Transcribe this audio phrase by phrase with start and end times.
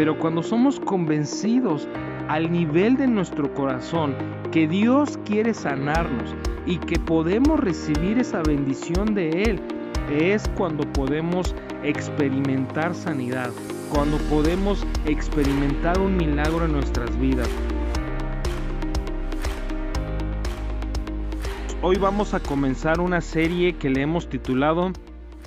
[0.00, 1.86] Pero cuando somos convencidos
[2.28, 4.14] al nivel de nuestro corazón
[4.50, 6.34] que Dios quiere sanarnos
[6.64, 9.60] y que podemos recibir esa bendición de Él,
[10.10, 13.50] es cuando podemos experimentar sanidad,
[13.90, 17.50] cuando podemos experimentar un milagro en nuestras vidas.
[21.82, 24.92] Hoy vamos a comenzar una serie que le hemos titulado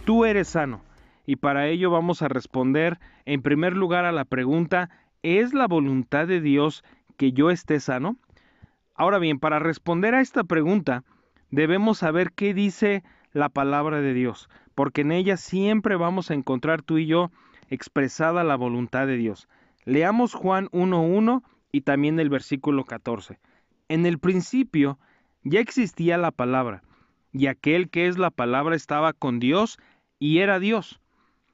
[0.06, 0.93] Tú eres sano.
[1.26, 4.90] Y para ello vamos a responder en primer lugar a la pregunta
[5.24, 6.84] ¿Es la voluntad de Dios
[7.16, 8.18] que yo esté sano?
[8.94, 11.06] Ahora bien, para responder a esta pregunta
[11.50, 16.82] debemos saber qué dice la palabra de Dios, porque en ella siempre vamos a encontrar
[16.82, 17.32] tú y yo
[17.70, 19.48] expresada la voluntad de Dios.
[19.86, 23.40] Leamos Juan 1.1 y también el versículo 14.
[23.88, 25.00] En el principio
[25.44, 26.84] ya existía la palabra,
[27.32, 29.78] y aquel que es la palabra estaba con Dios
[30.20, 31.00] y era Dios.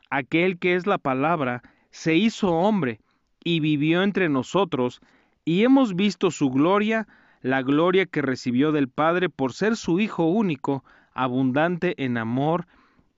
[0.10, 3.00] Aquel que es la palabra se hizo hombre
[3.44, 5.02] y vivió entre nosotros,
[5.46, 7.08] y hemos visto su gloria,
[7.42, 12.68] la gloria que recibió del Padre por ser su Hijo único, abundante en amor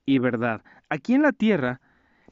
[0.06, 0.62] y verdad.
[0.88, 1.80] Aquí en la tierra,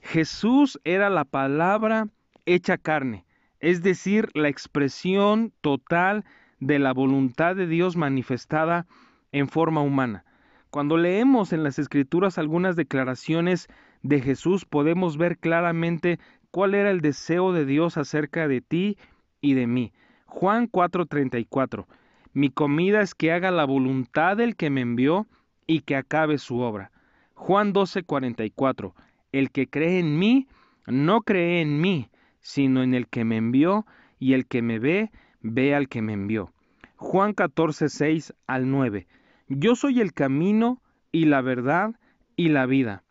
[0.01, 2.09] Jesús era la palabra
[2.47, 3.25] hecha carne,
[3.61, 6.25] es decir, la expresión total
[6.59, 8.87] de la voluntad de Dios manifestada
[9.33, 10.25] en forma humana.
[10.71, 13.69] Cuando leemos en las escrituras algunas declaraciones
[14.03, 16.19] de Jesús, podemos ver claramente
[16.51, 18.99] cuál era el deseo de Dios acerca de ti
[19.41, 19.93] y de mí.
[20.27, 21.87] Juan 4:34
[22.33, 25.27] Mi comida es que haga la voluntad del que me envió
[25.67, 26.91] y que acabe su obra.
[27.35, 28.95] Juan 12:44
[29.33, 30.47] El que cree en mí,
[30.87, 32.09] no cree en mí,
[32.41, 33.87] sino en el que me envió,
[34.19, 36.53] y el que me ve, ve al que me envió.
[36.97, 39.07] Juan 14, 6 al 9.
[39.49, 40.81] Yo soy el camino
[41.13, 41.95] y la verdad
[42.37, 43.03] y la vida.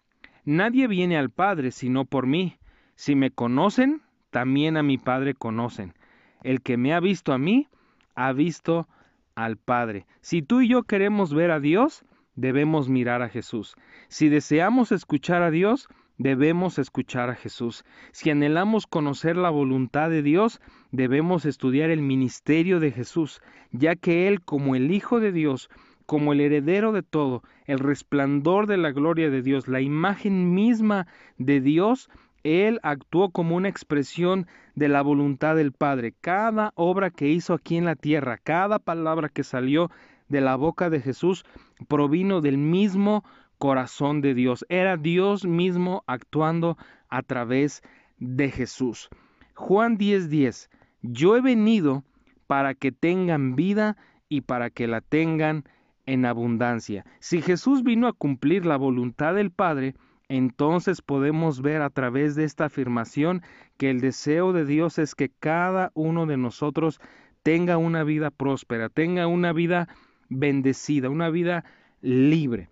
[0.50, 2.58] Nadie viene al Padre sino por mí.
[2.96, 5.94] Si me conocen, también a mi Padre conocen.
[6.42, 7.68] El que me ha visto a mí,
[8.16, 8.88] ha visto
[9.36, 10.08] al Padre.
[10.22, 13.76] Si tú y yo queremos ver a Dios, debemos mirar a Jesús.
[14.08, 17.86] Si deseamos escuchar a Dios, debemos escuchar a Jesús.
[18.12, 20.62] Si anhelamos conocer la voluntad de Dios,
[20.92, 23.40] debemos estudiar el ministerio de Jesús,
[23.70, 25.70] ya que Él, como el Hijo de Dios,
[26.10, 31.06] como el heredero de todo, el resplandor de la gloria de Dios, la imagen misma
[31.38, 32.10] de Dios,
[32.42, 36.16] Él actuó como una expresión de la voluntad del Padre.
[36.20, 39.92] Cada obra que hizo aquí en la tierra, cada palabra que salió
[40.30, 41.46] de la boca de Jesús,
[41.88, 43.24] provino del mismo
[43.60, 44.66] corazón de Dios.
[44.68, 46.76] Era Dios mismo actuando
[47.10, 47.84] a través
[48.18, 49.10] de Jesús.
[49.54, 50.72] Juan 10:10,
[51.04, 52.04] yo he venido
[52.48, 53.96] para que tengan vida
[54.28, 55.66] y para que la tengan
[56.10, 57.06] en abundancia.
[57.20, 59.94] Si Jesús vino a cumplir la voluntad del Padre,
[60.28, 63.44] entonces podemos ver a través de esta afirmación
[63.78, 67.00] que el deseo de Dios es que cada uno de nosotros
[67.44, 69.88] tenga una vida próspera, tenga una vida
[70.30, 71.64] bendecida, una vida
[72.02, 72.70] libre.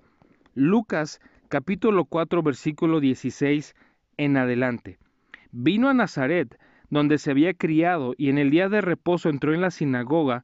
[0.56, 3.76] Lucas capítulo 4 versículo 16
[4.18, 4.98] en adelante.
[5.52, 6.58] Vino a Nazaret,
[6.90, 10.44] donde se había criado, y en el día de reposo entró en la sinagoga,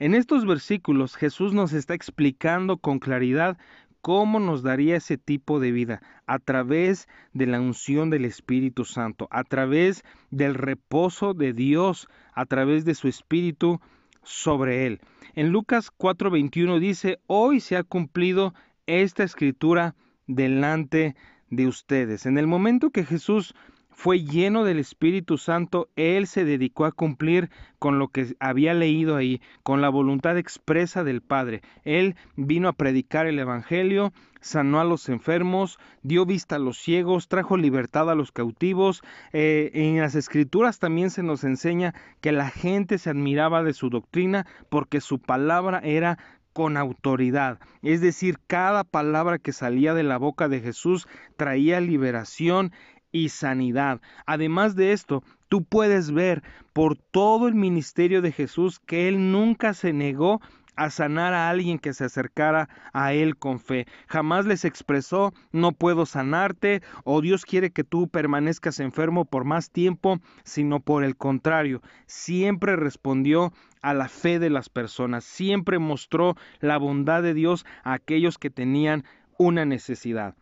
[0.00, 3.58] En estos versículos Jesús nos está explicando con claridad
[4.00, 9.28] cómo nos daría ese tipo de vida a través de la unción del Espíritu Santo,
[9.30, 13.78] a través del reposo de Dios, a través de su Espíritu
[14.22, 15.00] sobre él.
[15.34, 18.54] En Lucas 4:21 dice, hoy se ha cumplido
[18.86, 19.96] esta escritura
[20.26, 21.14] delante
[21.50, 22.24] de ustedes.
[22.24, 23.54] En el momento que Jesús
[24.00, 29.14] fue lleno del Espíritu Santo, él se dedicó a cumplir con lo que había leído
[29.14, 31.60] ahí, con la voluntad expresa del Padre.
[31.84, 37.28] Él vino a predicar el Evangelio, sanó a los enfermos, dio vista a los ciegos,
[37.28, 39.02] trajo libertad a los cautivos.
[39.34, 43.90] Eh, en las escrituras también se nos enseña que la gente se admiraba de su
[43.90, 46.16] doctrina porque su palabra era
[46.54, 47.58] con autoridad.
[47.82, 51.06] Es decir, cada palabra que salía de la boca de Jesús
[51.36, 52.72] traía liberación
[53.12, 54.00] y sanidad.
[54.26, 56.42] Además de esto, tú puedes ver
[56.72, 60.40] por todo el ministerio de Jesús que Él nunca se negó
[60.80, 63.86] a sanar a alguien que se acercara a él con fe.
[64.08, 69.70] Jamás les expresó, no puedo sanarte o Dios quiere que tú permanezcas enfermo por más
[69.70, 73.52] tiempo, sino por el contrario, siempre respondió
[73.82, 78.48] a la fe de las personas, siempre mostró la bondad de Dios a aquellos que
[78.48, 79.04] tenían
[79.36, 80.34] una necesidad.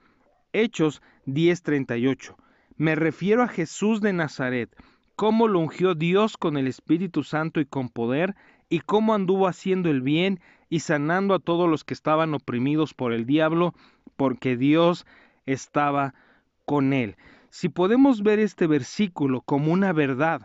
[0.53, 2.37] Hechos 10:38.
[2.79, 4.71] Me refiero a Jesús de Nazaret,
[5.17, 8.37] cómo lo ungió Dios con el Espíritu Santo y con poder,
[8.69, 10.39] y cómo anduvo haciendo el bien
[10.71, 13.75] y sanando a todos los que estaban oprimidos por el diablo,
[14.15, 15.07] porque Dios
[15.45, 16.15] estaba
[16.67, 17.17] con él.
[17.51, 20.43] Si podemos ver este versículo como una verdad,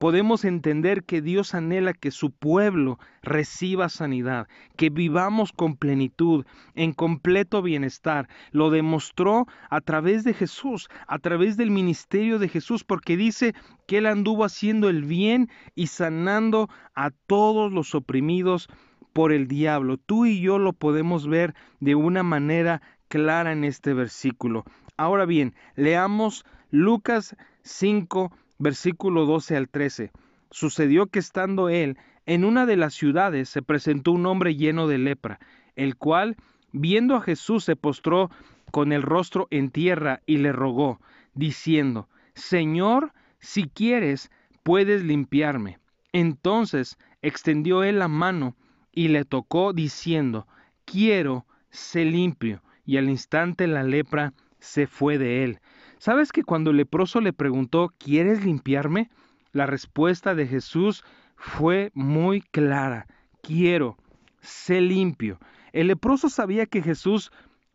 [0.00, 4.48] podemos entender que Dios anhela que su pueblo reciba sanidad,
[4.78, 8.26] que vivamos con plenitud, en completo bienestar.
[8.50, 13.54] Lo demostró a través de Jesús, a través del ministerio de Jesús, porque dice
[13.86, 18.70] que Él anduvo haciendo el bien y sanando a todos los oprimidos
[19.12, 19.98] por el diablo.
[19.98, 24.64] Tú y yo lo podemos ver de una manera clara en este versículo.
[24.96, 30.12] Ahora bien, leamos Lucas 5, versículo 12 al 13.
[30.52, 31.96] Sucedió que estando él
[32.26, 35.40] en una de las ciudades se presentó un hombre lleno de lepra,
[35.74, 36.36] el cual,
[36.70, 38.30] viendo a Jesús, se postró
[38.70, 41.00] con el rostro en tierra y le rogó,
[41.34, 44.30] diciendo, Señor, si quieres,
[44.62, 45.78] puedes limpiarme.
[46.12, 48.56] Entonces extendió él la mano
[48.92, 50.46] y le tocó, diciendo,
[50.84, 52.62] Quiero, sé limpio.
[52.84, 55.60] Y al instante la lepra se fue de él.
[56.00, 59.10] ¿Sabes que cuando el leproso le preguntó, ¿quieres limpiarme?
[59.52, 61.04] La respuesta de Jesús
[61.36, 63.06] fue muy clara,
[63.42, 63.98] quiero,
[64.40, 65.38] sé limpio.
[65.74, 67.30] El leproso sabía que Jesús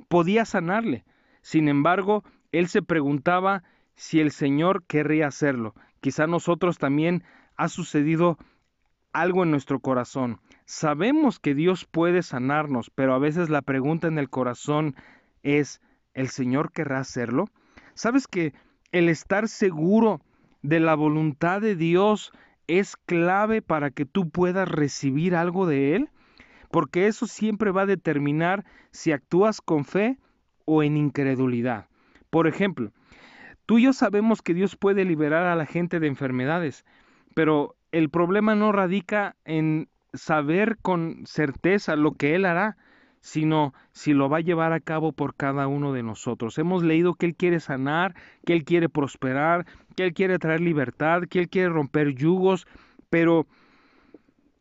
[0.07, 1.05] podía sanarle.
[1.43, 3.61] Sin embargo, él se preguntaba
[3.93, 5.75] si el Señor querría hacerlo.
[6.01, 7.23] Quizá nosotros también
[7.57, 8.39] ha sucedido
[9.13, 10.39] algo en nuestro corazón.
[10.65, 14.95] Sabemos que Dios puede sanarnos, pero a veces la pregunta en el corazón
[15.43, 15.79] es,
[16.15, 17.51] ¿el Señor querrá hacerlo?
[17.95, 18.53] ¿Sabes que
[18.91, 20.21] el estar seguro
[20.61, 22.33] de la voluntad de Dios
[22.67, 26.09] es clave para que tú puedas recibir algo de Él?
[26.71, 30.17] Porque eso siempre va a determinar si actúas con fe
[30.65, 31.87] o en incredulidad.
[32.29, 32.91] Por ejemplo,
[33.65, 36.83] tú y yo sabemos que Dios puede liberar a la gente de enfermedades,
[37.33, 42.75] pero el problema no radica en saber con certeza lo que Él hará,
[43.25, 46.59] sino si lo va a llevar a cabo por cada uno de nosotros.
[46.59, 48.13] Hemos leído que Él quiere sanar,
[48.45, 52.67] que Él quiere prosperar, que Él quiere traer libertad, que Él quiere romper yugos,
[53.09, 53.47] pero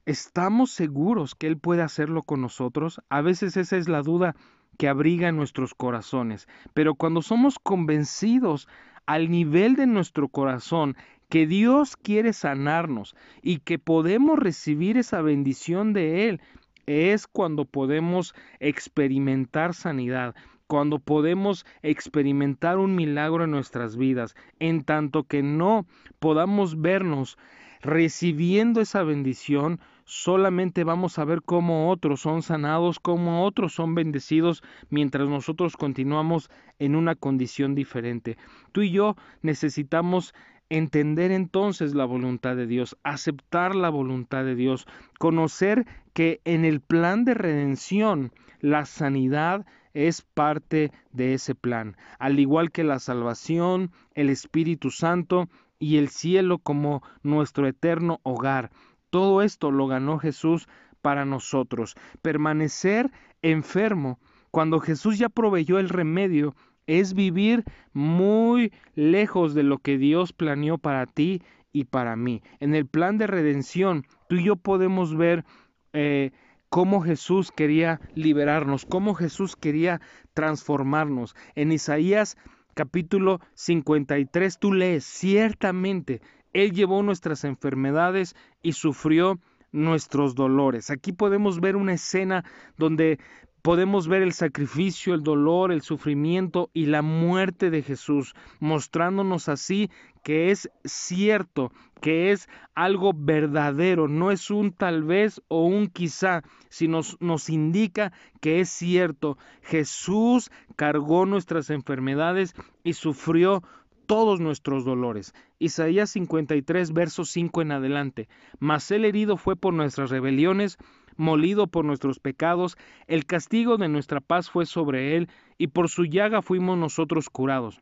[0.06, 3.02] ¿estamos seguros que Él puede hacerlo con nosotros?
[3.10, 4.34] A veces esa es la duda
[4.78, 8.66] que abriga nuestros corazones, pero cuando somos convencidos
[9.04, 10.96] al nivel de nuestro corazón
[11.28, 16.40] que Dios quiere sanarnos y que podemos recibir esa bendición de Él,
[16.86, 20.34] es cuando podemos experimentar sanidad,
[20.66, 25.86] cuando podemos experimentar un milagro en nuestras vidas, en tanto que no
[26.18, 27.38] podamos vernos
[27.80, 34.62] recibiendo esa bendición, solamente vamos a ver cómo otros son sanados, cómo otros son bendecidos,
[34.88, 38.38] mientras nosotros continuamos en una condición diferente.
[38.72, 40.34] Tú y yo necesitamos
[40.70, 44.86] entender entonces la voluntad de Dios, aceptar la voluntad de Dios,
[45.18, 52.38] conocer que en el plan de redención la sanidad es parte de ese plan, al
[52.40, 58.70] igual que la salvación, el Espíritu Santo y el cielo como nuestro eterno hogar.
[59.10, 60.68] Todo esto lo ganó Jesús
[61.00, 61.94] para nosotros.
[62.22, 63.10] Permanecer
[63.42, 64.18] enfermo
[64.50, 66.56] cuando Jesús ya proveyó el remedio
[66.86, 72.42] es vivir muy lejos de lo que Dios planeó para ti y para mí.
[72.60, 75.44] En el plan de redención, tú y yo podemos ver
[75.92, 76.32] eh,
[76.68, 80.00] cómo Jesús quería liberarnos, cómo Jesús quería
[80.34, 81.34] transformarnos.
[81.54, 82.36] En Isaías
[82.74, 86.20] capítulo 53 tú lees, ciertamente,
[86.52, 89.38] Él llevó nuestras enfermedades y sufrió
[89.72, 90.90] nuestros dolores.
[90.90, 92.44] Aquí podemos ver una escena
[92.76, 93.18] donde
[93.64, 99.90] podemos ver el sacrificio, el dolor, el sufrimiento y la muerte de Jesús, mostrándonos así
[100.22, 106.42] que es cierto, que es algo verdadero, no es un tal vez o un quizá,
[106.68, 109.38] sino nos indica que es cierto.
[109.62, 113.62] Jesús cargó nuestras enfermedades y sufrió
[114.06, 115.34] todos nuestros dolores.
[115.58, 118.28] Isaías 53, verso 5 en adelante.
[118.58, 120.78] Mas el herido fue por nuestras rebeliones,
[121.16, 126.04] molido por nuestros pecados, el castigo de nuestra paz fue sobre él, y por su
[126.04, 127.80] llaga fuimos nosotros curados.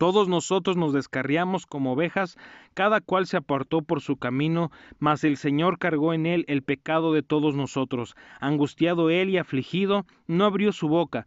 [0.00, 2.38] Todos nosotros nos descarriamos como ovejas,
[2.72, 7.12] cada cual se apartó por su camino, mas el Señor cargó en él el pecado
[7.12, 8.16] de todos nosotros.
[8.40, 11.26] Angustiado él y afligido, no abrió su boca,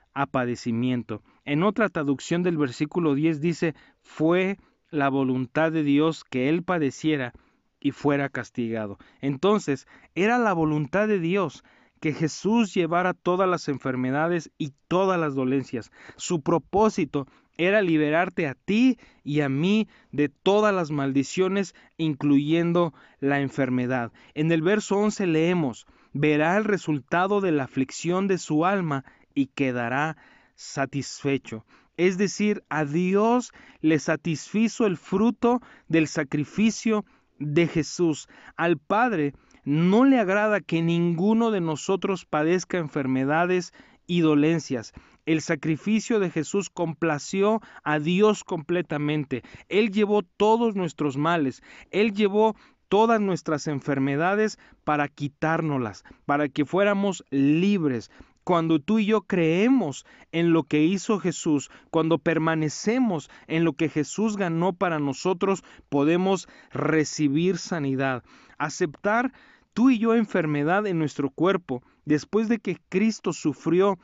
[0.13, 1.21] a padecimiento.
[1.45, 4.57] En otra traducción del versículo 10 dice, fue
[4.89, 7.33] la voluntad de Dios que él padeciera
[7.79, 8.97] y fuera castigado.
[9.21, 11.63] Entonces, era la voluntad de Dios
[11.99, 15.91] que Jesús llevara todas las enfermedades y todas las dolencias.
[16.17, 17.27] Su propósito
[17.57, 24.11] era liberarte a ti y a mí de todas las maldiciones, incluyendo la enfermedad.
[24.33, 29.47] En el verso 11 leemos, verá el resultado de la aflicción de su alma y
[29.47, 30.17] quedará
[30.55, 31.65] satisfecho.
[31.97, 37.05] Es decir, a Dios le satisfizo el fruto del sacrificio
[37.37, 38.27] de Jesús.
[38.55, 39.33] Al Padre
[39.63, 43.73] no le agrada que ninguno de nosotros padezca enfermedades
[44.07, 44.93] y dolencias.
[45.25, 49.43] El sacrificio de Jesús complació a Dios completamente.
[49.69, 51.61] Él llevó todos nuestros males.
[51.91, 52.55] Él llevó
[52.89, 58.11] todas nuestras enfermedades para quitárnoslas, para que fuéramos libres.
[58.43, 63.89] Cuando tú y yo creemos en lo que hizo Jesús, cuando permanecemos en lo que
[63.89, 68.23] Jesús ganó para nosotros, podemos recibir sanidad.
[68.57, 69.31] Aceptar
[69.73, 73.99] tú y yo enfermedad en nuestro cuerpo después de que Cristo sufrió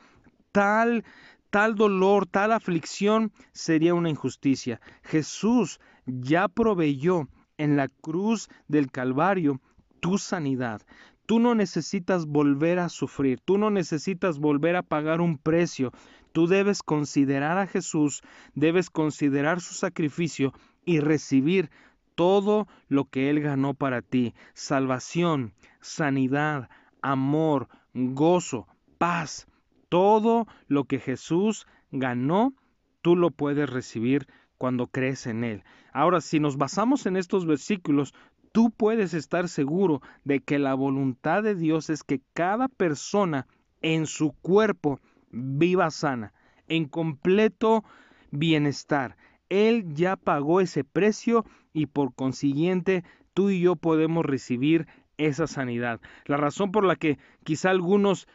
[0.52, 1.04] tal
[1.50, 4.80] tal dolor, tal aflicción sería una injusticia.
[5.02, 9.60] Jesús ya proveyó en la cruz del Calvario
[10.00, 10.82] tu sanidad.
[11.28, 15.92] Tú no necesitas volver a sufrir, tú no necesitas volver a pagar un precio.
[16.32, 18.22] Tú debes considerar a Jesús,
[18.54, 20.54] debes considerar su sacrificio
[20.86, 21.68] y recibir
[22.14, 24.32] todo lo que Él ganó para ti.
[24.54, 26.70] Salvación, sanidad,
[27.02, 28.66] amor, gozo,
[28.96, 29.46] paz.
[29.90, 32.54] Todo lo que Jesús ganó,
[33.02, 35.62] tú lo puedes recibir cuando crees en Él.
[35.92, 38.14] Ahora, si nos basamos en estos versículos,
[38.52, 43.46] tú puedes estar seguro de que la voluntad de Dios es que cada persona
[43.80, 45.00] en su cuerpo
[45.30, 46.32] viva sana,
[46.66, 47.84] en completo
[48.30, 49.16] bienestar.
[49.48, 54.86] Él ya pagó ese precio y por consiguiente tú y yo podemos recibir
[55.16, 56.00] esa sanidad.
[56.26, 58.28] La razón por la que quizá algunos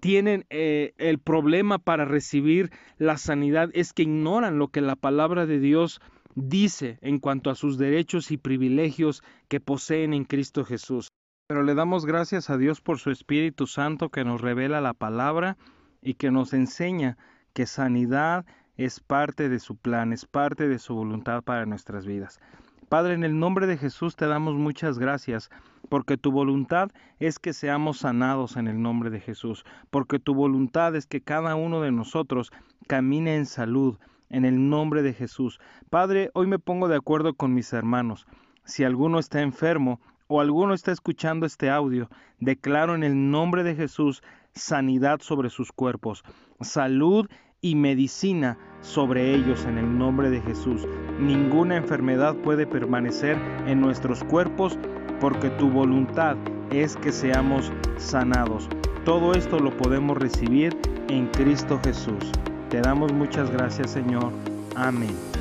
[0.00, 5.46] tienen eh, el problema para recibir la sanidad es que ignoran lo que la palabra
[5.46, 6.00] de Dios
[6.34, 11.08] dice en cuanto a sus derechos y privilegios que poseen en Cristo Jesús.
[11.46, 15.56] Pero le damos gracias a Dios por su Espíritu Santo que nos revela la palabra
[16.00, 17.18] y que nos enseña
[17.52, 22.40] que sanidad es parte de su plan, es parte de su voluntad para nuestras vidas.
[22.88, 25.50] Padre, en el nombre de Jesús te damos muchas gracias,
[25.88, 30.94] porque tu voluntad es que seamos sanados en el nombre de Jesús, porque tu voluntad
[30.94, 32.52] es que cada uno de nosotros
[32.86, 33.98] camine en salud,
[34.34, 35.60] en el nombre de Jesús.
[35.90, 38.26] Padre, hoy me pongo de acuerdo con mis hermanos.
[38.64, 42.10] Si alguno está enfermo o alguno está escuchando este audio,
[42.40, 44.22] declaro en el nombre de Jesús
[44.52, 46.24] sanidad sobre sus cuerpos,
[46.60, 47.28] salud
[47.60, 50.86] y medicina sobre ellos en el nombre de Jesús.
[51.20, 54.78] Ninguna enfermedad puede permanecer en nuestros cuerpos
[55.20, 56.36] porque tu voluntad
[56.70, 58.68] es que seamos sanados.
[59.04, 60.76] Todo esto lo podemos recibir
[61.08, 62.32] en Cristo Jesús.
[62.70, 64.32] Te damos muchas gracias Señor.
[64.76, 65.33] Amén.